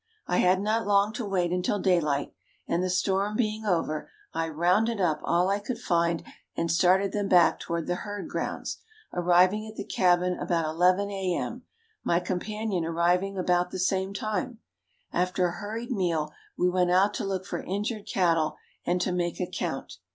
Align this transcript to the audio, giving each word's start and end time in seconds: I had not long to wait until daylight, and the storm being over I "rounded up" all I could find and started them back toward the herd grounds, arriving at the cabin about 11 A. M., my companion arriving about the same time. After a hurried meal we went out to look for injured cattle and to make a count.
I 0.25 0.37
had 0.37 0.59
not 0.61 0.87
long 0.87 1.13
to 1.13 1.25
wait 1.25 1.51
until 1.51 1.77
daylight, 1.77 2.33
and 2.67 2.81
the 2.81 2.89
storm 2.89 3.35
being 3.35 3.67
over 3.67 4.09
I 4.33 4.49
"rounded 4.49 4.99
up" 4.99 5.19
all 5.23 5.49
I 5.51 5.59
could 5.59 5.77
find 5.77 6.23
and 6.57 6.71
started 6.71 7.11
them 7.11 7.27
back 7.27 7.59
toward 7.59 7.85
the 7.85 7.97
herd 7.97 8.27
grounds, 8.27 8.79
arriving 9.13 9.67
at 9.67 9.75
the 9.75 9.83
cabin 9.83 10.39
about 10.39 10.65
11 10.65 11.11
A. 11.11 11.35
M., 11.35 11.65
my 12.03 12.19
companion 12.19 12.83
arriving 12.83 13.37
about 13.37 13.69
the 13.69 13.77
same 13.77 14.11
time. 14.11 14.57
After 15.13 15.45
a 15.45 15.51
hurried 15.57 15.91
meal 15.91 16.33
we 16.57 16.67
went 16.67 16.89
out 16.89 17.13
to 17.13 17.23
look 17.23 17.45
for 17.45 17.61
injured 17.61 18.07
cattle 18.11 18.57
and 18.83 18.99
to 19.01 19.11
make 19.11 19.39
a 19.39 19.45
count. 19.45 19.97